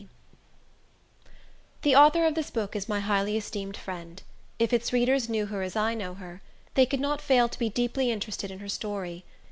C. 0.01 0.07
The 1.83 1.95
author 1.95 2.25
of 2.25 2.33
this 2.33 2.49
book 2.49 2.75
is 2.75 2.89
my 2.89 3.01
highly 3.01 3.37
esteemed 3.37 3.77
friend. 3.77 4.23
If 4.57 4.73
its 4.73 4.91
readers 4.91 5.29
knew 5.29 5.45
her 5.45 5.61
as 5.61 5.75
I 5.75 5.93
know 5.93 6.15
her, 6.15 6.41
they 6.73 6.87
could 6.87 6.99
not 6.99 7.21
fail 7.21 7.47
to 7.47 7.59
be 7.59 7.69
deeply 7.69 8.09
interested 8.09 8.49
in 8.49 8.57
her 8.57 8.67
story. 8.69 9.25